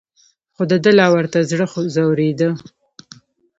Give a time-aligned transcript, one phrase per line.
[0.55, 1.65] خو دده لا ورته زړه
[1.95, 2.49] ځورېده.